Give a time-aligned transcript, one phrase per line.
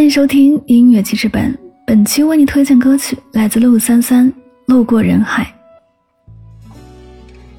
[0.00, 1.54] 欢迎收听音乐记事本，
[1.86, 4.26] 本期为你推荐歌曲来自陆三三
[4.64, 5.44] 《路过人海》。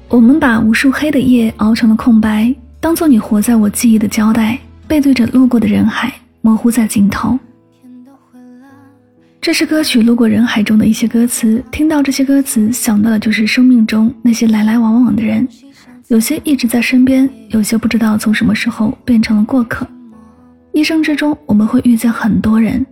[0.08, 4.58] 我们把无数黑的夜熬成了空白，当做你活在我记忆的胶带，
[4.88, 7.38] 背对着路过的人海，模糊在尽头。
[9.40, 15.46] 这是歌曲《路过人海》中的一些歌词，听到这些歌词，想到的就是生命中那些来来往往的人，
[16.08, 19.86] 有些一直在身边，有些不知道从什么时候变成了过客。
[20.72, 22.84] 一生之中，我们会遇见很多人，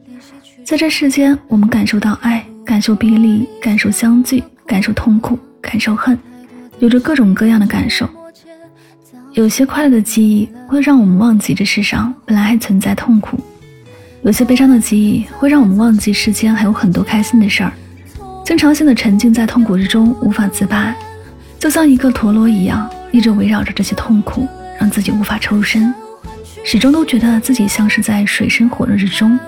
[0.65, 6.17] 在这世间，我们感受到爱，感受别离，感受相聚，感受痛苦，感受恨，
[6.79, 8.09] 有着各种各样的感受。
[9.33, 13.39] 有些快乐的记忆会让我们忘记这世上本来还存在痛苦，
[14.23, 17.73] 有些悲伤的记忆会让我们忘记世间还有很多开心的事儿，
[18.45, 20.95] 经常性的沉浸在痛苦之中无法自拔，
[21.59, 24.47] 就像一个陀螺一样，一直围绕着这些痛苦，
[24.79, 25.93] 让自己无法抽身。
[26.65, 29.39] 始终都觉得自己像是在水深火热之中。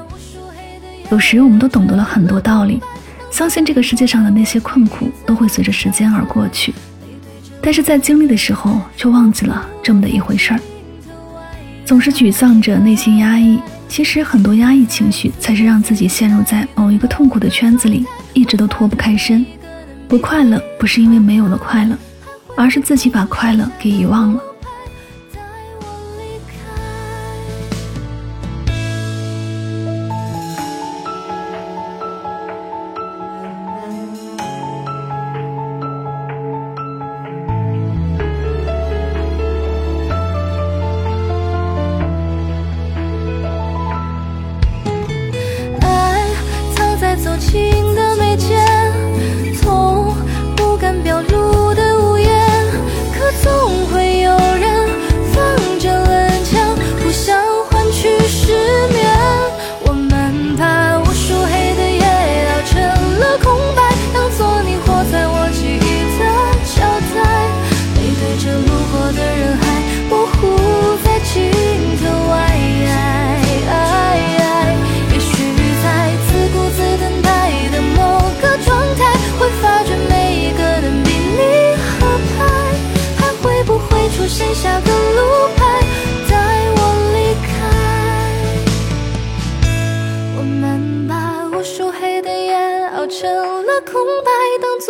[1.10, 2.80] 有时我们都懂得了很多道理，
[3.30, 6.72] 相信这个世界上的那些困苦都会随着时间而过去，
[7.60, 10.60] 但是在经历的时候却忘记了这么的一回事儿。
[11.84, 19.44] 总是沮丧着，内心压抑，其实很多压抑情绪才是让自己陷入在某一个痛苦的圈子里，一直都脱不开身。
[20.08, 21.96] 不快乐不是因为没有了快乐，
[22.56, 24.40] 而是自己把快乐给遗忘了。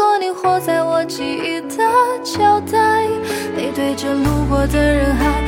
[0.03, 1.79] 做你活在我记忆的
[2.25, 3.07] 胶带，
[3.55, 5.45] 背对着路过的人海。